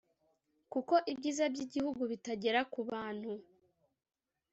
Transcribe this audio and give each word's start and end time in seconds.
kuko 0.71 0.93
ibyiza 1.11 1.43
by’igihugu 1.53 2.01
bitagera 2.11 2.59
ku 2.71 2.79
bantu 2.89 3.31